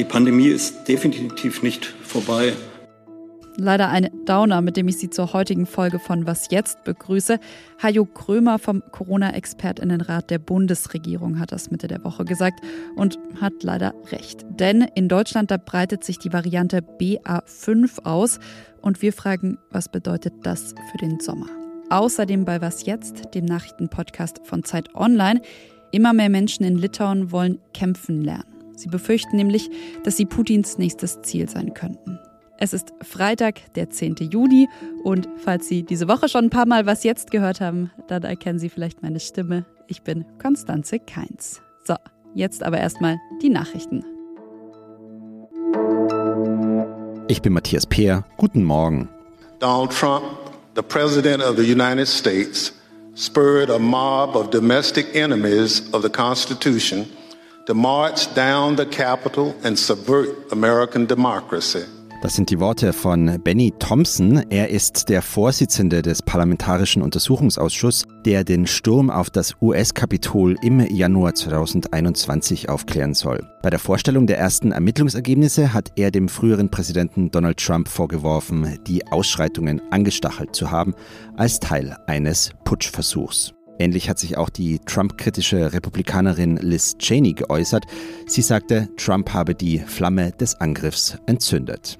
Die 0.00 0.04
Pandemie 0.04 0.48
ist 0.48 0.88
definitiv 0.88 1.62
nicht 1.62 1.84
vorbei. 1.84 2.54
Leider 3.56 3.90
ein 3.90 4.08
Downer, 4.24 4.62
mit 4.62 4.78
dem 4.78 4.88
ich 4.88 4.96
Sie 4.96 5.10
zur 5.10 5.34
heutigen 5.34 5.66
Folge 5.66 5.98
von 5.98 6.26
Was 6.26 6.50
jetzt 6.50 6.84
begrüße. 6.84 7.38
Hajo 7.82 8.06
Krömer 8.06 8.58
vom 8.58 8.82
Corona-Expertinnenrat 8.92 10.30
der 10.30 10.38
Bundesregierung 10.38 11.38
hat 11.38 11.52
das 11.52 11.70
Mitte 11.70 11.86
der 11.86 12.02
Woche 12.02 12.24
gesagt 12.24 12.60
und 12.96 13.18
hat 13.40 13.52
leider 13.62 13.92
recht. 14.10 14.46
Denn 14.48 14.86
in 14.94 15.08
Deutschland 15.08 15.50
da 15.50 15.58
breitet 15.58 16.04
sich 16.04 16.18
die 16.18 16.32
Variante 16.32 16.78
BA5 16.78 18.04
aus 18.04 18.38
und 18.80 19.02
wir 19.02 19.12
fragen, 19.12 19.58
was 19.70 19.90
bedeutet 19.90 20.32
das 20.42 20.74
für 20.90 20.98
den 20.98 21.20
Sommer? 21.20 21.59
Außerdem 21.90 22.44
bei 22.44 22.60
Was 22.60 22.86
jetzt, 22.86 23.34
dem 23.34 23.44
Nachrichtenpodcast 23.44 24.40
von 24.44 24.62
Zeit 24.64 24.94
Online. 24.94 25.42
Immer 25.90 26.12
mehr 26.12 26.28
Menschen 26.28 26.64
in 26.64 26.76
Litauen 26.76 27.32
wollen 27.32 27.58
kämpfen 27.74 28.22
lernen. 28.22 28.44
Sie 28.76 28.88
befürchten 28.88 29.36
nämlich, 29.36 29.68
dass 30.04 30.16
sie 30.16 30.24
Putins 30.24 30.78
nächstes 30.78 31.20
Ziel 31.22 31.48
sein 31.48 31.74
könnten. 31.74 32.18
Es 32.58 32.72
ist 32.72 32.92
Freitag, 33.02 33.72
der 33.74 33.90
10. 33.90 34.16
Juni 34.30 34.68
und 35.02 35.28
falls 35.36 35.66
Sie 35.66 35.82
diese 35.82 36.08
Woche 36.08 36.28
schon 36.28 36.44
ein 36.44 36.50
paar 36.50 36.66
Mal 36.66 36.86
was 36.86 37.04
jetzt 37.04 37.30
gehört 37.30 37.60
haben, 37.60 37.90
dann 38.06 38.22
erkennen 38.22 38.58
Sie 38.58 38.68
vielleicht 38.68 39.02
meine 39.02 39.18
Stimme. 39.18 39.64
Ich 39.88 40.02
bin 40.02 40.24
Konstanze 40.40 40.98
Keins. 40.98 41.60
So, 41.84 41.94
jetzt 42.34 42.62
aber 42.62 42.78
erstmal 42.78 43.18
die 43.42 43.48
Nachrichten. 43.48 44.04
Ich 47.28 47.42
bin 47.42 47.52
Matthias 47.52 47.86
Peer. 47.86 48.24
Guten 48.36 48.62
Morgen. 48.62 49.08
Donald 49.58 49.92
Trump, 49.92 50.24
the 50.74 50.82
President 50.82 51.42
of 51.42 51.56
the 51.56 51.64
United 51.64 52.06
States, 52.06 52.72
spurred 53.14 53.70
a 53.70 53.78
mob 53.78 54.36
of 54.36 54.50
domestic 54.50 55.14
enemies 55.14 55.92
of 55.92 56.02
the 56.02 56.10
Constitution 56.10 57.10
to 57.66 57.74
march 57.74 58.32
down 58.34 58.76
the 58.76 58.86
Capitol 58.86 59.54
and 59.62 59.78
subvert 59.78 60.50
American 60.52 61.06
democracy. 61.06 61.84
Das 62.22 62.34
sind 62.34 62.50
die 62.50 62.60
Worte 62.60 62.92
von 62.92 63.40
Benny 63.42 63.72
Thompson. 63.78 64.44
Er 64.50 64.68
ist 64.68 65.08
der 65.08 65.22
Vorsitzende 65.22 66.02
des 66.02 66.20
Parlamentarischen 66.20 67.00
Untersuchungsausschusses, 67.00 68.06
der 68.26 68.44
den 68.44 68.66
Sturm 68.66 69.08
auf 69.08 69.30
das 69.30 69.54
US-Kapitol 69.62 70.56
im 70.60 70.80
Januar 70.80 71.34
2021 71.34 72.68
aufklären 72.68 73.14
soll. 73.14 73.42
Bei 73.62 73.70
der 73.70 73.78
Vorstellung 73.78 74.26
der 74.26 74.36
ersten 74.36 74.70
Ermittlungsergebnisse 74.70 75.72
hat 75.72 75.92
er 75.96 76.10
dem 76.10 76.28
früheren 76.28 76.70
Präsidenten 76.70 77.30
Donald 77.30 77.56
Trump 77.56 77.88
vorgeworfen, 77.88 78.78
die 78.86 79.06
Ausschreitungen 79.06 79.80
angestachelt 79.90 80.54
zu 80.54 80.70
haben 80.70 80.94
als 81.38 81.58
Teil 81.58 81.96
eines 82.06 82.50
Putschversuchs. 82.64 83.54
Ähnlich 83.78 84.10
hat 84.10 84.18
sich 84.18 84.36
auch 84.36 84.50
die 84.50 84.78
Trump-kritische 84.80 85.72
Republikanerin 85.72 86.58
Liz 86.58 86.98
Cheney 86.98 87.32
geäußert. 87.32 87.86
Sie 88.26 88.42
sagte, 88.42 88.90
Trump 88.98 89.32
habe 89.32 89.54
die 89.54 89.78
Flamme 89.78 90.32
des 90.32 90.54
Angriffs 90.56 91.16
entzündet. 91.24 91.98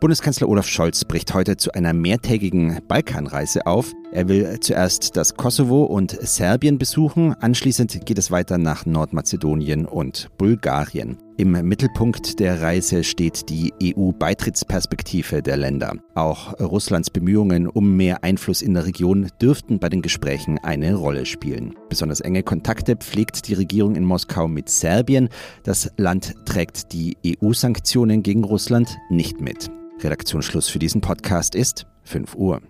Bundeskanzler 0.00 0.48
Olaf 0.48 0.68
Scholz 0.68 1.04
bricht 1.04 1.34
heute 1.34 1.56
zu 1.56 1.72
einer 1.72 1.92
mehrtägigen 1.92 2.78
Balkanreise 2.86 3.66
auf. 3.66 3.92
Er 4.12 4.28
will 4.28 4.60
zuerst 4.60 5.16
das 5.16 5.34
Kosovo 5.34 5.82
und 5.82 6.12
Serbien 6.12 6.78
besuchen, 6.78 7.34
anschließend 7.34 8.06
geht 8.06 8.16
es 8.16 8.30
weiter 8.30 8.58
nach 8.58 8.86
Nordmazedonien 8.86 9.86
und 9.86 10.28
Bulgarien. 10.38 11.18
Im 11.36 11.50
Mittelpunkt 11.50 12.38
der 12.38 12.62
Reise 12.62 13.02
steht 13.02 13.48
die 13.48 13.72
EU-Beitrittsperspektive 13.82 15.42
der 15.42 15.56
Länder. 15.56 15.94
Auch 16.14 16.58
Russlands 16.60 17.10
Bemühungen 17.10 17.66
um 17.66 17.96
mehr 17.96 18.22
Einfluss 18.22 18.62
in 18.62 18.74
der 18.74 18.86
Region 18.86 19.28
dürften 19.42 19.80
bei 19.80 19.88
den 19.88 20.02
Gesprächen 20.02 20.58
eine 20.62 20.94
Rolle 20.94 21.26
spielen. 21.26 21.74
Besonders 21.88 22.20
enge 22.20 22.44
Kontakte 22.44 22.94
pflegt 22.96 23.48
die 23.48 23.54
Regierung 23.54 23.96
in 23.96 24.04
Moskau 24.04 24.46
mit 24.46 24.68
Serbien. 24.68 25.28
Das 25.64 25.90
Land 25.96 26.34
trägt 26.44 26.92
die 26.92 27.16
EU-Sanktionen 27.26 28.22
gegen 28.22 28.44
Russland 28.44 28.96
nicht 29.10 29.40
mit. 29.40 29.70
Redaktionsschluss 30.00 30.68
für 30.68 30.78
diesen 30.78 31.00
Podcast 31.00 31.54
ist 31.54 31.86
5 32.04 32.36
Uhr. 32.36 32.62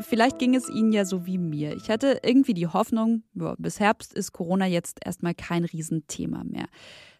Vielleicht 0.00 0.38
ging 0.38 0.54
es 0.54 0.68
Ihnen 0.68 0.92
ja 0.92 1.06
so 1.06 1.24
wie 1.24 1.38
mir. 1.38 1.74
Ich 1.76 1.88
hatte 1.88 2.20
irgendwie 2.22 2.52
die 2.52 2.66
Hoffnung, 2.66 3.22
bis 3.58 3.80
Herbst 3.80 4.12
ist 4.12 4.32
Corona 4.32 4.66
jetzt 4.66 4.98
erstmal 5.04 5.34
kein 5.34 5.64
Riesenthema 5.64 6.44
mehr. 6.44 6.66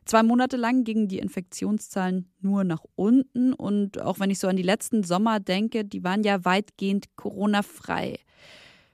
Zwei 0.05 0.23
Monate 0.23 0.59
lang 0.59 0.85
gingen 0.85 1.09
die 1.09 1.19
Infektionszahlen 1.19 2.31
nur 2.41 2.65
nach 2.65 2.85
unten 2.95 3.55
und 3.55 3.99
auch 4.01 4.21
wenn 4.21 4.31
ich 4.31 4.39
so 4.39 4.49
an 4.49 4.57
die 4.57 4.63
letzten 4.63 5.03
Sommer 5.03 5.41
denke, 5.41 5.87
die 5.87 6.05
waren 6.05 6.23
ja 6.23 6.45
weitgehend 6.45 7.17
Corona-frei. 7.17 8.19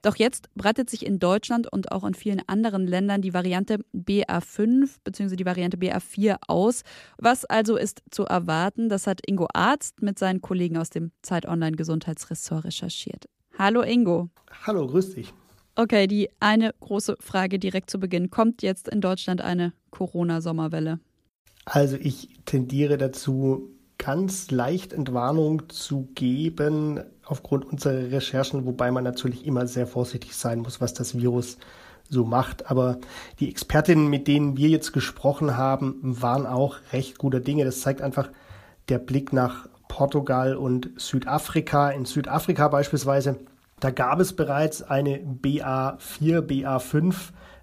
Doch 0.03 0.17
jetzt 0.17 0.49
breitet 0.55 0.89
sich 0.89 1.05
in 1.05 1.19
Deutschland 1.19 1.71
und 1.71 1.93
auch 1.93 2.05
in 2.05 2.15
vielen 2.15 2.41
anderen 2.47 2.87
Ländern 2.87 3.21
die 3.21 3.35
Variante 3.35 3.81
BA5 3.95 4.97
bzw. 5.05 5.37
die 5.37 5.45
Variante 5.45 5.77
BA4 5.77 6.37
aus. 6.49 6.83
Was 7.19 7.45
also 7.45 7.77
ist 7.77 8.03
zu 8.11 8.25
erwarten? 8.25 8.89
Das 8.89 9.07
hat 9.07 9.21
Ingo 9.27 9.47
Arzt 9.53 10.01
mit 10.01 10.19
seinen 10.19 10.41
Kollegen 10.41 10.79
aus 10.79 10.91
dem 10.91 11.13
Zeit 11.23 11.47
Online 11.47 11.77
Gesundheitsressort 11.77 12.65
recherchiert. 12.65 13.29
Hallo 13.59 13.83
Ingo. 13.83 14.31
Hallo, 14.67 14.87
grüß 14.87 15.15
dich. 15.15 15.35
Okay, 15.75 16.07
die 16.07 16.31
eine 16.41 16.75
große 16.81 17.17
Frage 17.21 17.59
direkt 17.59 17.91
zu 17.91 18.01
Beginn. 18.01 18.31
Kommt 18.31 18.63
jetzt 18.63 18.89
in 18.89 19.01
Deutschland 19.01 19.41
eine 19.41 19.73
Corona-Sommerwelle? 19.91 21.01
Also 21.65 21.97
ich 21.97 22.41
tendiere 22.47 22.97
dazu, 22.97 23.71
ganz 24.01 24.51
leicht 24.51 24.93
Entwarnung 24.93 25.69
zu 25.69 26.09
geben 26.15 27.01
aufgrund 27.25 27.67
unserer 27.67 28.11
Recherchen, 28.11 28.65
wobei 28.65 28.91
man 28.91 29.05
natürlich 29.05 29.47
immer 29.47 29.67
sehr 29.67 29.87
vorsichtig 29.87 30.35
sein 30.35 30.61
muss, 30.61 30.81
was 30.81 30.95
das 30.95 31.17
Virus 31.17 31.59
so 32.09 32.25
macht. 32.25 32.71
Aber 32.71 32.99
die 33.39 33.51
Expertinnen, 33.51 34.09
mit 34.09 34.27
denen 34.27 34.57
wir 34.57 34.69
jetzt 34.69 34.93
gesprochen 34.93 35.57
haben, 35.57 36.01
waren 36.03 36.47
auch 36.47 36.77
recht 36.93 37.19
guter 37.19 37.41
Dinge. 37.41 37.65
Das 37.65 37.83
zeigt 37.83 38.01
einfach 38.01 38.31
der 38.89 38.99
Blick 38.99 39.33
nach 39.33 39.69
Portugal 39.87 40.57
und 40.57 40.91
Südafrika. 40.97 41.91
In 41.91 42.07
Südafrika 42.07 42.69
beispielsweise, 42.69 43.37
da 43.81 43.91
gab 43.91 44.19
es 44.19 44.33
bereits 44.33 44.83
eine 44.83 45.19
BA4, 45.19 46.41
BA5 46.41 47.15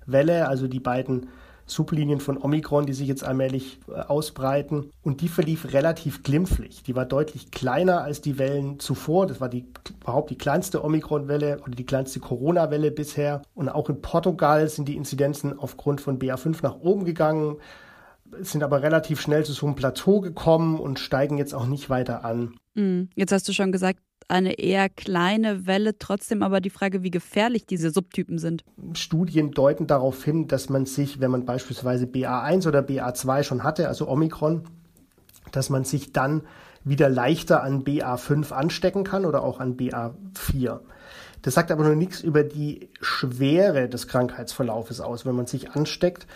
Welle, 0.05 0.47
also 0.47 0.67
die 0.67 0.79
beiden 0.79 1.27
Sublinien 1.67 2.19
von 2.19 2.41
Omikron, 2.41 2.85
die 2.85 2.93
sich 2.93 3.07
jetzt 3.07 3.23
allmählich 3.23 3.79
äh, 3.87 3.99
ausbreiten. 3.99 4.89
Und 5.03 5.21
die 5.21 5.27
verlief 5.27 5.73
relativ 5.73 6.23
glimpflich. 6.23 6.81
Die 6.83 6.95
war 6.95 7.05
deutlich 7.05 7.51
kleiner 7.51 8.01
als 8.01 8.21
die 8.21 8.39
Wellen 8.39 8.79
zuvor. 8.79 9.27
Das 9.27 9.39
war 9.39 9.49
die, 9.49 9.65
überhaupt 10.01 10.29
die 10.31 10.37
kleinste 10.37 10.83
Omikron-Welle 10.83 11.59
oder 11.61 11.75
die 11.75 11.85
kleinste 11.85 12.19
Corona-Welle 12.19 12.91
bisher. 12.91 13.41
Und 13.53 13.69
auch 13.69 13.89
in 13.89 14.01
Portugal 14.01 14.67
sind 14.69 14.87
die 14.87 14.95
Inzidenzen 14.95 15.57
aufgrund 15.59 16.01
von 16.01 16.17
BA5 16.17 16.59
nach 16.63 16.79
oben 16.79 17.05
gegangen, 17.05 17.57
sind 18.41 18.63
aber 18.63 18.81
relativ 18.81 19.21
schnell 19.21 19.45
zu 19.45 19.53
so 19.53 19.65
einem 19.65 19.75
Plateau 19.75 20.21
gekommen 20.21 20.79
und 20.79 20.99
steigen 20.99 21.37
jetzt 21.37 21.53
auch 21.53 21.65
nicht 21.65 21.89
weiter 21.89 22.25
an. 22.25 22.55
Mhm. 22.73 23.09
Jetzt 23.15 23.31
hast 23.31 23.47
du 23.47 23.53
schon 23.53 23.71
gesagt, 23.71 23.99
eine 24.27 24.59
eher 24.59 24.89
kleine 24.89 25.65
Welle. 25.67 25.97
Trotzdem 25.97 26.43
aber 26.43 26.61
die 26.61 26.69
Frage, 26.69 27.03
wie 27.03 27.11
gefährlich 27.11 27.65
diese 27.65 27.91
Subtypen 27.91 28.39
sind. 28.39 28.63
Studien 28.93 29.51
deuten 29.51 29.87
darauf 29.87 30.23
hin, 30.23 30.47
dass 30.47 30.69
man 30.69 30.85
sich, 30.85 31.19
wenn 31.19 31.31
man 31.31 31.45
beispielsweise 31.45 32.05
BA1 32.05 32.67
oder 32.67 32.79
BA2 32.81 33.43
schon 33.43 33.63
hatte, 33.63 33.87
also 33.87 34.07
Omikron, 34.07 34.63
dass 35.51 35.69
man 35.69 35.83
sich 35.83 36.11
dann 36.11 36.41
wieder 36.83 37.09
leichter 37.09 37.63
an 37.63 37.83
BA5 37.83 38.51
anstecken 38.51 39.03
kann 39.03 39.25
oder 39.25 39.43
auch 39.43 39.59
an 39.59 39.77
BA4. 39.77 40.79
Das 41.41 41.53
sagt 41.53 41.71
aber 41.71 41.83
nur 41.83 41.95
nichts 41.95 42.21
über 42.21 42.43
die 42.43 42.89
Schwere 43.01 43.89
des 43.89 44.07
Krankheitsverlaufes 44.07 45.01
aus, 45.01 45.25
wenn 45.25 45.35
man 45.35 45.47
sich 45.47 45.71
ansteckt. 45.71 46.27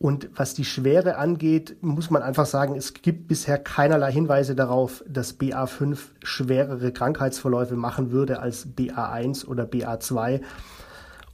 Und 0.00 0.30
was 0.36 0.54
die 0.54 0.64
Schwere 0.64 1.16
angeht, 1.16 1.76
muss 1.80 2.08
man 2.08 2.22
einfach 2.22 2.46
sagen, 2.46 2.76
es 2.76 2.94
gibt 2.94 3.26
bisher 3.26 3.58
keinerlei 3.58 4.12
Hinweise 4.12 4.54
darauf, 4.54 5.04
dass 5.08 5.38
BA5 5.40 5.98
schwerere 6.22 6.92
Krankheitsverläufe 6.92 7.74
machen 7.74 8.12
würde 8.12 8.38
als 8.38 8.68
BA1 8.68 9.46
oder 9.46 9.64
BA2. 9.64 10.40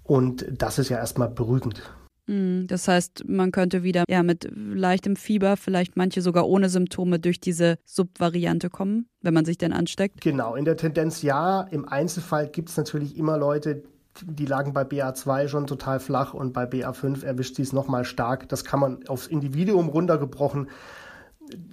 Und 0.03 0.47
das 0.51 0.79
ist 0.79 0.89
ja 0.89 0.97
erstmal 0.97 1.29
beruhigend. 1.29 1.83
Hm, 2.27 2.67
das 2.67 2.89
heißt, 2.89 3.25
man 3.29 3.53
könnte 3.53 3.83
wieder 3.83 4.05
ja, 4.09 4.23
mit 4.23 4.51
leichtem 4.55 5.17
Fieber, 5.17 5.59
vielleicht 5.59 5.97
manche 5.97 6.23
sogar 6.23 6.49
ohne 6.49 6.71
Symptome 6.71 7.19
durch 7.19 7.41
diese 7.41 7.77
Subvariante 7.85 8.71
kommen, 8.71 9.09
wenn 9.21 9.35
man 9.35 9.45
sich 9.45 9.59
denn 9.59 9.75
ansteckt? 9.75 10.23
Genau, 10.23 10.55
in 10.55 10.65
der 10.65 10.79
Tendenz 10.79 11.21
ja. 11.21 11.63
Im 11.71 11.87
Einzelfall 11.87 12.49
gibt 12.49 12.71
es 12.71 12.79
natürlich 12.79 13.19
immer 13.19 13.37
Leute, 13.37 13.83
die 14.23 14.47
lagen 14.47 14.73
bei 14.73 14.83
BA2 14.83 15.49
schon 15.49 15.67
total 15.67 16.01
flach 16.01 16.35
und 16.35 16.53
bei 16.53 16.65
BA5 16.65 17.25
erwischt 17.25 17.57
sie 17.57 17.63
es 17.63 17.73
nochmal 17.73 18.05
stark. 18.05 18.49
Das 18.49 18.65
kann 18.65 18.81
man 18.81 19.07
aufs 19.09 19.27
Individuum 19.27 19.89
runtergebrochen 19.89 20.69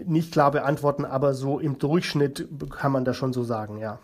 nicht 0.04 0.32
klar 0.32 0.52
beantworten, 0.52 1.06
aber 1.06 1.34
so 1.34 1.60
im 1.60 1.78
Durchschnitt 1.78 2.48
kann 2.72 2.92
man 2.92 3.06
das 3.06 3.16
schon 3.16 3.34
so 3.34 3.44
sagen, 3.44 3.78
ja. 3.78 4.00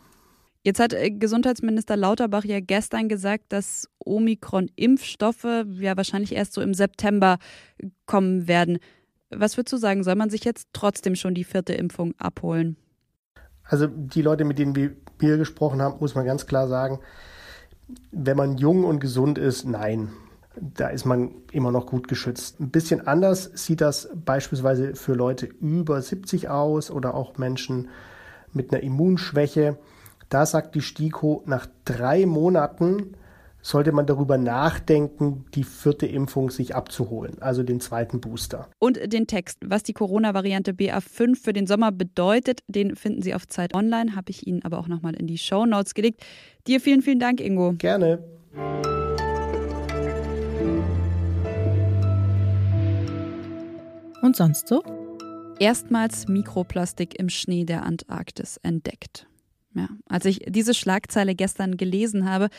Jetzt 0.64 0.80
hat 0.80 0.94
äh, 0.94 1.12
Gesundheitsminister 1.12 1.96
Lauterbach 1.96 2.44
ja 2.44 2.60
gestern 2.60 3.10
gesagt, 3.10 3.46
dass 3.50 3.88
Omikron-Impfstoffe 4.00 5.66
ja 5.74 5.96
wahrscheinlich 5.96 6.34
erst 6.36 6.54
so 6.54 6.62
im 6.62 6.74
September 6.74 7.38
kommen 8.06 8.48
werden. 8.48 8.80
Was 9.30 9.58
würdest 9.58 9.74
du 9.74 9.78
sagen, 9.78 10.04
soll 10.04 10.16
man 10.16 10.30
sich 10.30 10.44
jetzt 10.44 10.68
trotzdem 10.74 11.16
schon 11.16 11.34
die 11.34 11.44
vierte 11.44 11.74
Impfung 11.74 12.14
abholen? 12.18 12.78
Also 13.64 13.88
die 13.88 14.22
Leute, 14.22 14.46
mit 14.46 14.60
denen 14.60 14.76
wir, 14.76 14.96
wir 15.20 15.38
gesprochen 15.38 15.82
haben, 15.82 16.00
muss 16.00 16.16
man 16.16 16.26
ganz 16.26 16.48
klar 16.48 16.68
sagen, 16.68 17.00
wenn 18.12 18.38
man 18.38 18.58
jung 18.58 18.84
und 18.84 19.00
gesund 19.00 19.38
ist, 19.38 19.66
nein. 19.66 20.10
Da 20.60 20.88
ist 20.88 21.06
man 21.06 21.36
immer 21.52 21.72
noch 21.72 21.86
gut 21.86 22.08
geschützt. 22.08 22.60
Ein 22.60 22.72
bisschen 22.72 23.06
anders 23.06 23.52
sieht 23.54 23.80
das 23.80 24.10
beispielsweise 24.14 24.96
für 24.96 25.14
Leute 25.14 25.46
über 25.46 26.02
70 26.02 26.50
aus 26.50 26.90
oder 26.90 27.14
auch 27.14 27.38
Menschen 27.38 27.90
mit 28.54 28.74
einer 28.74 28.82
Immunschwäche. 28.82 29.78
Da 30.30 30.46
sagt 30.46 30.74
die 30.74 30.82
STIKO, 30.82 31.44
nach 31.46 31.68
drei 31.86 32.26
Monaten 32.26 33.14
sollte 33.68 33.92
man 33.92 34.06
darüber 34.06 34.38
nachdenken, 34.38 35.46
die 35.54 35.66
vierte 35.66 36.06
Impfung 36.06 36.52
sich 36.52 36.74
abzuholen, 36.74 37.42
also 37.42 37.64
den 37.64 37.82
zweiten 37.82 38.22
Booster. 38.22 38.70
Und 38.80 39.12
den 39.12 39.28
Text, 39.28 39.60
was 39.66 39.84
die 39.84 39.92
Corona-Variante 39.92 40.72
BA5 40.72 41.36
für 41.36 41.52
den 41.52 41.68
Sommer 41.68 41.92
bedeutet, 41.92 42.62
den 42.68 42.96
finden 42.96 43.22
Sie 43.22 43.36
auf 43.36 43.46
Zeit 43.46 43.76
Online, 43.76 44.16
habe 44.16 44.30
ich 44.30 44.48
Ihnen 44.48 44.64
aber 44.64 44.80
auch 44.80 44.88
nochmal 44.88 45.16
in 45.16 45.28
die 45.28 45.38
Show 45.38 45.66
Notes 45.66 45.94
gelegt. 45.96 46.24
Dir 46.66 46.80
vielen, 46.80 47.02
vielen 47.02 47.20
Dank, 47.20 47.42
Ingo. 47.42 47.74
Gerne. 47.74 48.24
Und 54.22 54.36
sonst 54.36 54.70
so? 54.70 54.82
Erstmals 55.60 56.30
Mikroplastik 56.30 57.20
im 57.20 57.28
Schnee 57.28 57.66
der 57.66 57.84
Antarktis 57.84 58.58
entdeckt. 58.64 59.28
Ja, 59.76 59.90
als 60.08 60.26
ich 60.26 60.42
diese 60.48 60.74
Schlagzeile 60.74 61.36
gestern 61.36 61.78
gelesen 61.78 62.30
habe, 62.30 62.50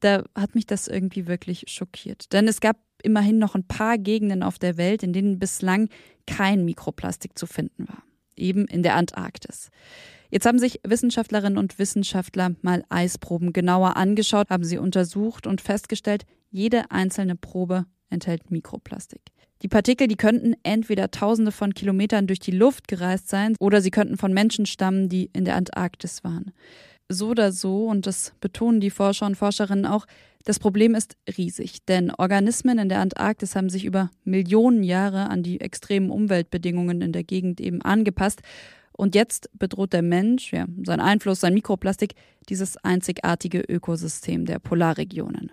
da 0.00 0.22
hat 0.34 0.54
mich 0.54 0.66
das 0.66 0.86
irgendwie 0.86 1.26
wirklich 1.26 1.64
schockiert. 1.68 2.32
Denn 2.32 2.46
es 2.46 2.60
gab 2.60 2.76
immerhin 3.02 3.38
noch 3.38 3.54
ein 3.54 3.66
paar 3.66 3.98
Gegenden 3.98 4.42
auf 4.42 4.58
der 4.58 4.76
Welt, 4.76 5.02
in 5.02 5.12
denen 5.12 5.38
bislang 5.38 5.88
kein 6.26 6.64
Mikroplastik 6.64 7.38
zu 7.38 7.46
finden 7.46 7.88
war. 7.88 8.02
Eben 8.36 8.66
in 8.66 8.82
der 8.82 8.94
Antarktis. 8.94 9.70
Jetzt 10.30 10.46
haben 10.46 10.58
sich 10.58 10.80
Wissenschaftlerinnen 10.86 11.58
und 11.58 11.78
Wissenschaftler 11.78 12.54
mal 12.60 12.84
Eisproben 12.90 13.52
genauer 13.52 13.96
angeschaut, 13.96 14.50
haben 14.50 14.64
sie 14.64 14.78
untersucht 14.78 15.46
und 15.46 15.60
festgestellt, 15.60 16.24
jede 16.50 16.90
einzelne 16.90 17.34
Probe 17.34 17.86
enthält 18.10 18.50
Mikroplastik. 18.50 19.22
Die 19.62 19.68
Partikel, 19.68 20.06
die 20.06 20.16
könnten 20.16 20.54
entweder 20.62 21.10
tausende 21.10 21.50
von 21.50 21.74
Kilometern 21.74 22.26
durch 22.26 22.38
die 22.38 22.52
Luft 22.52 22.86
gereist 22.86 23.28
sein 23.28 23.56
oder 23.58 23.80
sie 23.80 23.90
könnten 23.90 24.16
von 24.16 24.32
Menschen 24.32 24.66
stammen, 24.66 25.08
die 25.08 25.30
in 25.32 25.44
der 25.44 25.56
Antarktis 25.56 26.22
waren. 26.22 26.52
So 27.08 27.28
oder 27.28 27.52
so, 27.52 27.86
und 27.86 28.06
das 28.06 28.34
betonen 28.40 28.80
die 28.80 28.90
Forscher 28.90 29.26
und 29.26 29.36
Forscherinnen 29.36 29.86
auch, 29.86 30.06
das 30.44 30.58
Problem 30.58 30.94
ist 30.94 31.16
riesig, 31.36 31.84
denn 31.86 32.10
Organismen 32.10 32.78
in 32.78 32.88
der 32.88 33.00
Antarktis 33.00 33.56
haben 33.56 33.68
sich 33.68 33.84
über 33.84 34.10
Millionen 34.24 34.82
Jahre 34.82 35.28
an 35.28 35.42
die 35.42 35.60
extremen 35.60 36.10
Umweltbedingungen 36.10 37.02
in 37.02 37.12
der 37.12 37.24
Gegend 37.24 37.60
eben 37.60 37.82
angepasst. 37.82 38.40
Und 38.92 39.14
jetzt 39.14 39.50
bedroht 39.58 39.92
der 39.92 40.02
Mensch, 40.02 40.52
ja, 40.52 40.66
sein 40.84 41.00
Einfluss, 41.00 41.40
sein 41.40 41.54
Mikroplastik, 41.54 42.14
dieses 42.48 42.76
einzigartige 42.78 43.60
Ökosystem 43.60 44.44
der 44.44 44.58
Polarregionen. 44.58 45.50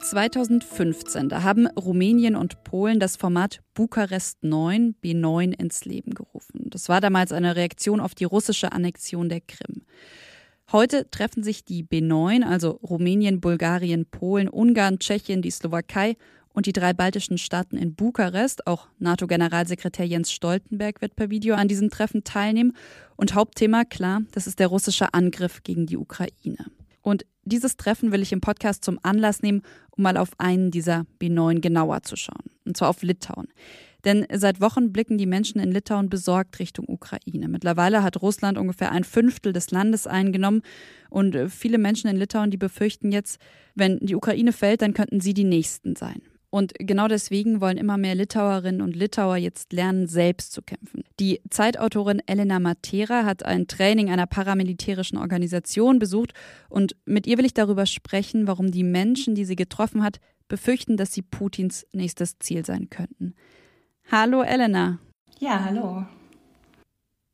2015, 0.00 1.28
da 1.28 1.42
haben 1.42 1.66
Rumänien 1.68 2.34
und 2.34 2.64
Polen 2.64 3.00
das 3.00 3.16
Format 3.16 3.60
Bukarest 3.74 4.42
9 4.42 4.96
B9 5.02 5.52
ins 5.60 5.84
Leben 5.84 6.14
gerufen. 6.14 6.70
Das 6.70 6.88
war 6.88 7.00
damals 7.00 7.32
eine 7.32 7.54
Reaktion 7.56 8.00
auf 8.00 8.14
die 8.14 8.24
russische 8.24 8.72
Annexion 8.72 9.28
der 9.28 9.40
Krim. 9.40 9.82
Heute 10.72 11.10
treffen 11.10 11.42
sich 11.42 11.64
die 11.64 11.84
B9, 11.84 12.44
also 12.44 12.70
Rumänien, 12.70 13.40
Bulgarien, 13.40 14.06
Polen, 14.06 14.48
Ungarn, 14.48 14.98
Tschechien, 14.98 15.42
die 15.42 15.50
Slowakei 15.50 16.16
und 16.52 16.66
die 16.66 16.72
drei 16.72 16.92
baltischen 16.92 17.38
Staaten 17.38 17.76
in 17.76 17.94
Bukarest. 17.94 18.66
Auch 18.66 18.88
NATO-Generalsekretär 18.98 20.06
Jens 20.06 20.32
Stoltenberg 20.32 21.00
wird 21.00 21.16
per 21.16 21.30
Video 21.30 21.54
an 21.54 21.68
diesem 21.68 21.90
Treffen 21.90 22.24
teilnehmen. 22.24 22.76
Und 23.16 23.34
Hauptthema, 23.34 23.84
klar, 23.84 24.22
das 24.32 24.46
ist 24.46 24.58
der 24.58 24.68
russische 24.68 25.12
Angriff 25.14 25.62
gegen 25.62 25.86
die 25.86 25.96
Ukraine. 25.96 26.66
Und 27.10 27.26
dieses 27.44 27.76
Treffen 27.76 28.12
will 28.12 28.22
ich 28.22 28.32
im 28.32 28.40
Podcast 28.40 28.84
zum 28.84 29.00
Anlass 29.02 29.42
nehmen, 29.42 29.62
um 29.90 30.04
mal 30.04 30.16
auf 30.16 30.30
einen 30.38 30.70
dieser 30.70 31.06
B9 31.20 31.60
genauer 31.60 32.02
zu 32.02 32.14
schauen. 32.14 32.44
Und 32.64 32.76
zwar 32.76 32.88
auf 32.88 33.02
Litauen. 33.02 33.48
Denn 34.04 34.26
seit 34.32 34.60
Wochen 34.60 34.92
blicken 34.92 35.18
die 35.18 35.26
Menschen 35.26 35.60
in 35.60 35.72
Litauen 35.72 36.08
besorgt 36.08 36.60
Richtung 36.60 36.86
Ukraine. 36.88 37.48
Mittlerweile 37.48 38.04
hat 38.04 38.22
Russland 38.22 38.58
ungefähr 38.58 38.92
ein 38.92 39.02
Fünftel 39.02 39.52
des 39.52 39.72
Landes 39.72 40.06
eingenommen. 40.06 40.62
Und 41.10 41.36
viele 41.50 41.78
Menschen 41.78 42.08
in 42.08 42.16
Litauen, 42.16 42.52
die 42.52 42.56
befürchten 42.56 43.10
jetzt, 43.10 43.40
wenn 43.74 43.98
die 43.98 44.14
Ukraine 44.14 44.52
fällt, 44.52 44.82
dann 44.82 44.94
könnten 44.94 45.20
sie 45.20 45.34
die 45.34 45.44
Nächsten 45.44 45.96
sein. 45.96 46.22
Und 46.50 46.72
genau 46.78 47.06
deswegen 47.06 47.60
wollen 47.60 47.78
immer 47.78 47.96
mehr 47.96 48.16
Litauerinnen 48.16 48.82
und 48.82 48.96
Litauer 48.96 49.36
jetzt 49.36 49.72
lernen, 49.72 50.08
selbst 50.08 50.52
zu 50.52 50.62
kämpfen. 50.62 51.04
Die 51.20 51.40
Zeitautorin 51.48 52.20
Elena 52.26 52.58
Matera 52.58 53.24
hat 53.24 53.44
ein 53.44 53.68
Training 53.68 54.10
einer 54.10 54.26
paramilitärischen 54.26 55.16
Organisation 55.16 56.00
besucht 56.00 56.32
und 56.68 56.96
mit 57.04 57.28
ihr 57.28 57.38
will 57.38 57.44
ich 57.44 57.54
darüber 57.54 57.86
sprechen, 57.86 58.48
warum 58.48 58.72
die 58.72 58.82
Menschen, 58.82 59.36
die 59.36 59.44
sie 59.44 59.54
getroffen 59.54 60.02
hat, 60.02 60.18
befürchten, 60.48 60.96
dass 60.96 61.12
sie 61.12 61.22
Putins 61.22 61.86
nächstes 61.92 62.40
Ziel 62.40 62.66
sein 62.66 62.90
könnten. 62.90 63.34
Hallo 64.10 64.42
Elena. 64.42 64.98
Ja, 65.38 65.64
hallo. 65.64 66.04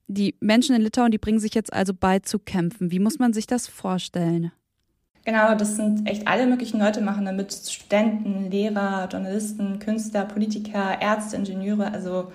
Die 0.08 0.36
Menschen 0.40 0.76
in 0.76 0.82
Litauen, 0.82 1.10
die 1.10 1.18
bringen 1.18 1.40
sich 1.40 1.54
jetzt 1.54 1.72
also 1.72 1.94
bei 1.94 2.18
zu 2.18 2.38
kämpfen. 2.38 2.92
Wie 2.92 3.00
muss 3.00 3.18
man 3.18 3.32
sich 3.32 3.46
das 3.46 3.66
vorstellen? 3.66 4.52
Genau, 5.26 5.56
das 5.56 5.74
sind 5.74 6.08
echt 6.08 6.28
alle 6.28 6.46
möglichen 6.46 6.78
Leute 6.78 7.00
machen 7.00 7.24
damit. 7.24 7.52
Studenten, 7.52 8.48
Lehrer, 8.48 9.08
Journalisten, 9.10 9.80
Künstler, 9.80 10.24
Politiker, 10.24 11.02
Ärzte, 11.02 11.34
Ingenieure. 11.34 11.92
Also 11.92 12.30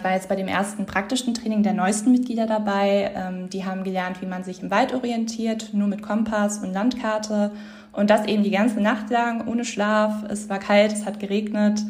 war 0.00 0.14
jetzt 0.14 0.28
bei 0.28 0.34
dem 0.34 0.48
ersten 0.48 0.84
praktischen 0.84 1.32
Training 1.34 1.62
der 1.62 1.74
neuesten 1.74 2.10
Mitglieder 2.10 2.46
dabei. 2.46 3.12
Ähm, 3.14 3.50
die 3.50 3.64
haben 3.64 3.84
gelernt, 3.84 4.20
wie 4.20 4.26
man 4.26 4.42
sich 4.42 4.64
im 4.64 4.72
Wald 4.72 4.92
orientiert, 4.92 5.70
nur 5.74 5.86
mit 5.86 6.02
Kompass 6.02 6.58
und 6.58 6.72
Landkarte. 6.72 7.52
Und 7.92 8.10
das 8.10 8.26
eben 8.26 8.42
die 8.42 8.50
ganze 8.50 8.80
Nacht 8.80 9.10
lang, 9.10 9.46
ohne 9.46 9.64
Schlaf. 9.64 10.24
Es 10.28 10.48
war 10.48 10.58
kalt, 10.58 10.92
es 10.92 11.06
hat 11.06 11.20
geregnet. 11.20 11.82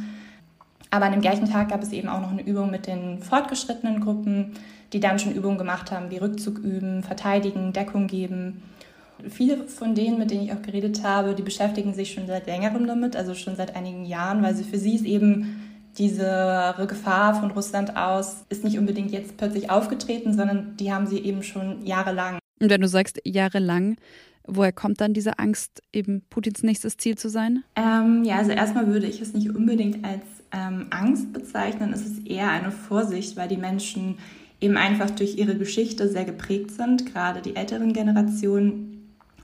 Aber 0.90 1.06
an 1.06 1.12
dem 1.12 1.22
gleichen 1.22 1.48
Tag 1.48 1.70
gab 1.70 1.82
es 1.82 1.90
eben 1.90 2.10
auch 2.10 2.20
noch 2.20 2.32
eine 2.32 2.42
Übung 2.42 2.70
mit 2.70 2.86
den 2.86 3.18
fortgeschrittenen 3.22 4.00
Gruppen, 4.00 4.52
die 4.92 5.00
dann 5.00 5.18
schon 5.18 5.32
Übungen 5.32 5.56
gemacht 5.56 5.90
haben, 5.90 6.10
wie 6.10 6.18
Rückzug 6.18 6.58
üben, 6.58 7.02
verteidigen, 7.02 7.72
Deckung 7.72 8.08
geben. 8.08 8.62
Viele 9.28 9.68
von 9.68 9.94
denen, 9.94 10.18
mit 10.18 10.30
denen 10.30 10.44
ich 10.44 10.52
auch 10.52 10.62
geredet 10.62 11.02
habe, 11.02 11.34
die 11.34 11.42
beschäftigen 11.42 11.94
sich 11.94 12.12
schon 12.12 12.26
seit 12.26 12.46
längerem 12.46 12.86
damit, 12.86 13.16
also 13.16 13.34
schon 13.34 13.56
seit 13.56 13.76
einigen 13.76 14.04
Jahren, 14.04 14.42
weil 14.42 14.54
sie 14.54 14.64
für 14.64 14.78
sie 14.78 14.94
ist 14.96 15.04
eben 15.04 15.60
diese 15.98 16.74
Gefahr 16.88 17.34
von 17.34 17.50
Russland 17.52 17.96
aus 17.96 18.44
ist 18.48 18.64
nicht 18.64 18.78
unbedingt 18.78 19.12
jetzt 19.12 19.36
plötzlich 19.36 19.70
aufgetreten, 19.70 20.34
sondern 20.34 20.76
die 20.76 20.92
haben 20.92 21.06
sie 21.06 21.18
eben 21.18 21.42
schon 21.42 21.84
jahrelang. 21.84 22.38
Und 22.60 22.70
wenn 22.70 22.80
du 22.80 22.88
sagst 22.88 23.20
jahrelang, 23.24 23.96
woher 24.46 24.72
kommt 24.72 25.00
dann 25.00 25.14
diese 25.14 25.38
Angst, 25.38 25.82
eben 25.92 26.22
Putins 26.30 26.62
nächstes 26.62 26.96
Ziel 26.96 27.16
zu 27.16 27.28
sein? 27.28 27.64
Ähm, 27.76 28.24
ja, 28.24 28.38
also 28.38 28.50
erstmal 28.50 28.86
würde 28.86 29.06
ich 29.06 29.20
es 29.20 29.34
nicht 29.34 29.54
unbedingt 29.54 30.04
als 30.04 30.24
ähm, 30.52 30.86
Angst 30.90 31.32
bezeichnen, 31.32 31.92
es 31.92 32.04
ist 32.04 32.26
eher 32.26 32.50
eine 32.50 32.70
Vorsicht, 32.70 33.36
weil 33.36 33.48
die 33.48 33.56
Menschen 33.56 34.18
eben 34.60 34.76
einfach 34.76 35.10
durch 35.10 35.36
ihre 35.36 35.56
Geschichte 35.56 36.08
sehr 36.08 36.24
geprägt 36.24 36.70
sind, 36.70 37.12
gerade 37.12 37.42
die 37.42 37.56
älteren 37.56 37.92
Generationen 37.92 38.93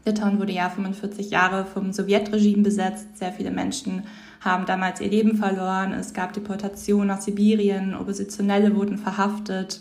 Litauen 0.04 0.38
wurde 0.38 0.52
ja 0.52 0.70
45 0.70 1.30
Jahre 1.30 1.66
vom 1.66 1.92
Sowjetregime 1.92 2.62
besetzt. 2.62 3.18
Sehr 3.18 3.32
viele 3.32 3.50
Menschen 3.50 4.04
haben 4.40 4.66
damals 4.66 5.00
ihr 5.00 5.10
Leben 5.10 5.36
verloren. 5.36 5.92
Es 5.92 6.14
gab 6.14 6.32
Deportationen 6.32 7.08
nach 7.08 7.20
Sibirien, 7.20 7.94
Oppositionelle 7.94 8.74
wurden 8.74 8.98
verhaftet. 8.98 9.80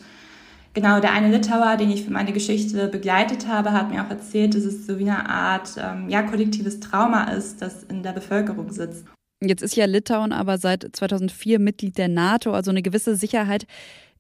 Genau, 0.74 1.00
der 1.00 1.14
eine 1.14 1.36
Litauer, 1.36 1.78
den 1.78 1.90
ich 1.90 2.04
für 2.04 2.12
meine 2.12 2.32
Geschichte 2.32 2.88
begleitet 2.90 3.48
habe, 3.48 3.72
hat 3.72 3.90
mir 3.90 4.04
auch 4.04 4.10
erzählt, 4.10 4.54
dass 4.54 4.64
es 4.64 4.86
so 4.86 5.00
wie 5.00 5.10
eine 5.10 5.28
Art 5.28 5.72
ähm, 5.78 6.10
ja, 6.10 6.22
kollektives 6.22 6.80
Trauma 6.80 7.24
ist, 7.32 7.62
das 7.62 7.84
in 7.84 8.04
der 8.04 8.12
Bevölkerung 8.12 8.72
sitzt. 8.72 9.06
Jetzt 9.42 9.64
ist 9.64 9.76
ja 9.76 9.86
Litauen 9.86 10.32
aber 10.32 10.58
seit 10.58 10.86
2004 10.92 11.60
Mitglied 11.60 11.98
der 11.98 12.10
NATO, 12.10 12.52
also 12.52 12.72
eine 12.72 12.82
gewisse 12.82 13.16
Sicherheit 13.16 13.66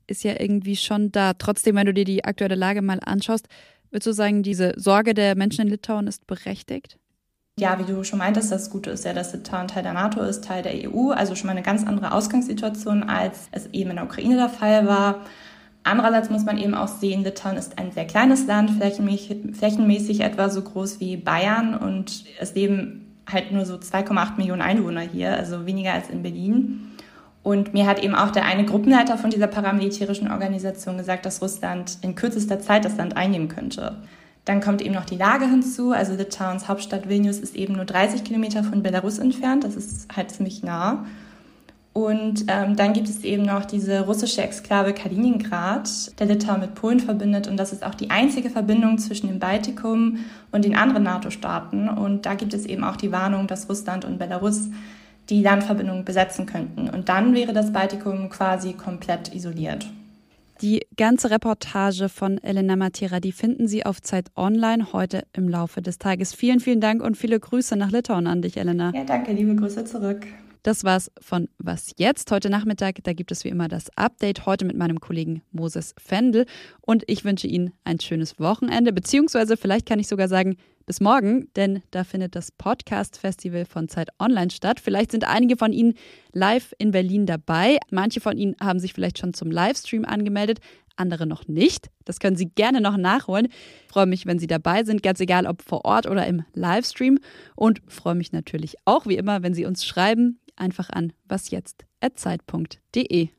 ist 0.08 0.24
ja 0.24 0.39
irgendwie 0.39 0.75
schon 0.75 1.12
da. 1.12 1.34
Trotzdem, 1.34 1.75
wenn 1.75 1.86
du 1.86 1.94
dir 1.94 2.06
die 2.06 2.25
aktuelle 2.25 2.56
Lage 2.56 2.82
mal 2.82 3.00
anschaust, 3.06 3.48
Würdest 3.91 4.08
du 4.08 4.13
sagen, 4.13 4.43
diese 4.43 4.74
Sorge 4.75 5.13
der 5.13 5.36
Menschen 5.36 5.62
in 5.62 5.67
Litauen 5.69 6.08
ist 6.08 6.27
berechtigt? 6.27 6.98
Ja, 7.60 7.77
wie 7.77 7.91
du 7.91 8.03
schon 8.03 8.19
meintest, 8.19 8.51
das 8.51 8.69
Gute 8.69 8.91
ist 8.91 9.03
ja, 9.03 9.13
dass 9.13 9.34
Litauen 9.34 9.67
Teil 9.67 9.84
der 9.84 9.93
NATO 9.93 10.22
ist, 10.22 10.46
Teil 10.46 10.63
der 10.63 10.89
EU, 10.89 11.12
also 11.12 11.36
schon 11.36 11.48
mal 11.48 11.51
eine 11.51 11.62
ganz 11.62 11.86
andere 11.86 12.13
Ausgangssituation, 12.13 13.03
als 13.03 13.50
es 13.51 13.67
eben 13.74 13.89
in 13.89 13.98
der 13.98 14.05
Ukraine 14.05 14.38
der 14.38 14.50
Fall 14.50 14.88
war. 14.88 15.25
Andererseits 15.84 16.29
muss 16.29 16.46
man 16.46 16.58
eben 16.58 16.74
auch 16.74 16.88
sehen, 16.88 17.24
Litauen 17.24 17.58
ist 17.58 17.77
ein 17.77 17.91
sehr 17.91 18.05
kleines 18.05 18.48
Land, 18.48 18.72
flächenmäßig, 18.72 20.22
etwa 20.22 20.50
so 20.50 20.62
groß 20.62 21.00
wie 21.00 21.17
Bayern 21.17 21.75
und 21.75 22.24
es 22.39 22.53
leben 22.55 23.17
halt 23.29 23.51
nur 23.51 23.65
so 23.65 23.75
2,8 23.75 24.38
Millionen 24.38 24.62
Einwohner 24.62 25.01
hier, 25.01 25.36
also 25.36 25.65
weniger 25.65 25.93
als 25.93 26.10
in 26.10 26.22
Berlin. 26.22 26.91
Und 27.50 27.74
mir 27.74 27.88
hat 27.88 28.03
eben 28.03 28.13
auch 28.13 28.29
der 28.29 28.46
eine 28.46 28.63
Gruppenleiter 28.63 29.18
von 29.18 29.32
dieser 29.32 29.48
paramilitärischen 29.48 30.29
Organisation 30.29 31.00
gesagt, 31.00 31.25
dass 31.25 31.41
Russland 31.41 31.98
in 32.03 32.13
kürzester 32.13 32.60
Zeit 32.60 32.86
das 32.86 32.96
Land 32.98 33.18
einnehmen 33.18 33.48
könnte. 33.48 33.96
Dann 34.46 34.62
kommt 34.62 34.84
eben 34.84 34.94
noch 34.94 35.06
die 35.06 35.15
Lage 35.15 35.50
hinzu. 35.50 35.91
Also 35.91 36.13
Litauens 36.13 36.68
Hauptstadt 36.68 37.10
Vilnius 37.10 37.39
ist 37.39 37.56
eben 37.56 37.74
nur 37.74 37.86
30 37.86 38.24
Kilometer 38.24 38.63
von 38.63 38.84
Belarus 38.84 39.18
entfernt. 39.18 39.63
Das 39.63 39.75
ist 39.75 40.15
halt 40.15 40.29
ziemlich 40.29 40.62
nah. 40.62 41.08
Und 41.91 42.46
ähm, 42.50 42.75
dann 42.75 42.94
gibt 42.94 43.10
es 43.10 43.24
eben 43.24 43.46
noch 43.46 43.65
diese 43.65 44.01
russische 44.01 44.44
Exklave 44.44 44.94
Kaliningrad, 44.94 46.20
der 46.20 46.27
Litauen 46.27 46.60
mit 46.60 46.75
Polen 46.75 47.00
verbindet. 47.00 47.48
Und 47.48 47.58
das 47.58 47.74
ist 47.74 47.84
auch 47.84 47.96
die 47.96 48.12
einzige 48.12 48.51
Verbindung 48.51 49.00
zwischen 49.00 49.27
dem 49.27 49.39
Baltikum 49.39 50.20
und 50.51 50.65
den 50.65 50.75
anderen 50.75 51.01
NATO-Staaten. 51.01 51.89
Und 51.89 52.27
da 52.27 52.36
gibt 52.36 52.53
es 52.53 52.68
eben 52.68 52.84
auch 52.84 52.96
die 52.96 53.12
Warnung, 53.12 53.48
dass 53.48 53.68
Russland 53.68 54.06
und 54.06 54.20
Belarus 54.20 54.68
die 55.30 55.42
Landverbindung 55.42 56.06
besetzen 56.06 56.46
könnten. 56.46 56.90
Und 56.90 57.10
dann 57.10 57.34
wäre 57.34 57.54
das 57.54 57.72
Baltikum 57.72 58.30
quasi 58.30 58.74
komplett 58.74 59.34
isoliert. 59.34 59.86
Die 60.62 60.86
ganze 60.98 61.32
Reportage 61.32 62.10
von 62.10 62.38
Elena 62.44 62.76
Matera, 62.76 63.22
die 63.22 63.32
finden 63.32 63.68
Sie 63.68 63.86
auf 63.86 64.02
Zeit 64.02 64.28
Online 64.36 64.92
heute 64.92 65.24
im 65.32 65.48
Laufe 65.48 65.82
des 65.82 66.00
Tages. 66.00 66.34
Vielen, 66.34 66.60
vielen 66.60 66.82
Dank 66.82 67.02
und 67.02 67.16
viele 67.16 67.40
Grüße 67.40 67.78
nach 67.78 67.92
Litauen 67.92 68.28
an 68.28 68.42
dich, 68.42 68.58
Elena. 68.58 68.92
Ja, 68.94 69.06
danke, 69.06 69.32
liebe 69.32 69.56
Grüße 69.56 69.86
zurück. 69.86 70.28
Das 70.64 70.84
war's 70.84 71.10
von 71.22 71.48
Was 71.58 71.94
jetzt? 71.96 72.30
Heute 72.32 72.50
Nachmittag, 72.50 72.98
da 73.04 73.14
gibt 73.14 73.32
es 73.32 73.46
wie 73.46 73.48
immer 73.50 73.70
das 73.70 73.86
Update. 73.96 74.46
Heute 74.46 74.66
mit 74.66 74.76
meinem 74.76 75.00
Kollegen 75.00 75.42
Moses 75.54 75.96
Fendel. 75.98 76.46
Und 76.82 77.04
ich 77.08 77.24
wünsche 77.24 77.48
Ihnen 77.48 77.72
ein 77.86 78.02
schönes 78.02 78.38
Wochenende, 78.40 78.92
beziehungsweise 78.92 79.56
vielleicht 79.56 79.86
kann 79.86 80.00
ich 80.00 80.10
sogar 80.10 80.28
sagen, 80.28 80.58
bis 80.89 81.00
morgen, 81.01 81.50
denn 81.55 81.84
da 81.91 82.03
findet 82.03 82.36
das 82.36 82.51
Podcast-Festival 82.51 83.65
von 83.65 83.89
Zeit 83.89 84.10
Online 84.17 84.50
statt. 84.50 84.79
Vielleicht 84.79 85.12
sind 85.12 85.24
einige 85.24 85.55
von 85.55 85.72
Ihnen 85.72 85.93
live 86.34 86.74
in 86.79 86.89
Berlin 86.89 87.27
dabei. 87.27 87.77
Manche 87.91 88.22
von 88.22 88.39
Ihnen 88.39 88.55
haben 88.60 88.79
sich 88.79 88.93
vielleicht 88.93 89.19
schon 89.19 89.36
zum 89.36 89.51
Livestream 89.51 90.03
angemeldet, 90.03 90.62
andere 90.96 91.27
noch 91.27 91.48
nicht. 91.48 91.91
Das 92.05 92.17
können 92.17 92.38
Sie 92.38 92.50
gerne 92.50 92.81
noch 92.81 92.98
nachholen. 92.98 93.50
Ich 93.86 93.91
freue 93.91 94.08
mich, 94.08 94.25
wenn 94.25 94.39
Sie 94.39 94.48
dabei 94.48 94.84
sind, 94.84 95.03
ganz 95.03 95.19
egal 95.19 95.46
ob 95.46 95.62
vor 95.62 95.86
Ort 95.86 96.08
oder 96.08 96.25
im 96.25 96.43
Livestream. 96.55 97.19
Und 97.55 97.84
freue 97.88 98.15
mich 98.15 98.31
natürlich 98.31 98.77
auch 98.86 99.05
wie 99.05 99.17
immer, 99.17 99.43
wenn 99.43 99.53
Sie 99.53 99.67
uns 99.67 99.86
schreiben 99.86 100.39
einfach 100.55 100.89
an 100.89 101.13
wasjetzt.zeit.de. 101.27 103.29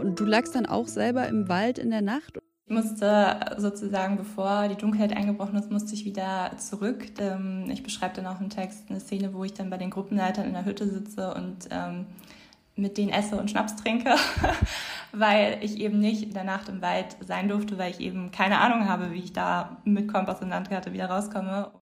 und 0.00 0.18
du 0.18 0.24
lagst 0.24 0.54
dann 0.54 0.66
auch 0.66 0.88
selber 0.88 1.26
im 1.28 1.48
Wald 1.48 1.78
in 1.78 1.90
der 1.90 2.02
Nacht? 2.02 2.38
Ich 2.66 2.74
musste 2.74 3.40
sozusagen, 3.58 4.16
bevor 4.16 4.68
die 4.68 4.76
Dunkelheit 4.76 5.14
eingebrochen 5.14 5.56
ist, 5.56 5.70
musste 5.70 5.94
ich 5.94 6.06
wieder 6.06 6.52
zurück. 6.56 7.04
Ähm, 7.20 7.68
ich 7.70 7.82
beschreibe 7.82 8.14
dann 8.14 8.26
auch 8.26 8.40
im 8.40 8.48
Text 8.48 8.84
eine 8.88 9.00
Szene, 9.00 9.34
wo 9.34 9.44
ich 9.44 9.52
dann 9.52 9.68
bei 9.68 9.76
den 9.76 9.90
Gruppenleitern 9.90 10.46
in 10.46 10.54
der 10.54 10.64
Hütte 10.64 10.88
sitze 10.88 11.34
und 11.34 11.68
ähm, 11.70 12.06
mit 12.76 12.98
denen 12.98 13.10
esse 13.10 13.36
und 13.36 13.50
Schnaps 13.50 13.76
trinke, 13.76 14.14
weil 15.12 15.58
ich 15.60 15.78
eben 15.78 16.00
nicht 16.00 16.22
in 16.22 16.32
der 16.32 16.44
Nacht 16.44 16.68
im 16.68 16.82
Wald 16.82 17.16
sein 17.20 17.48
durfte, 17.48 17.78
weil 17.78 17.90
ich 17.90 18.00
eben 18.00 18.30
keine 18.30 18.58
Ahnung 18.58 18.88
habe, 18.88 19.12
wie 19.12 19.20
ich 19.20 19.32
da 19.32 19.76
mit 19.84 20.12
Kompass 20.12 20.40
und 20.40 20.48
Landkarte 20.48 20.92
wieder 20.92 21.06
rauskomme. 21.06 21.70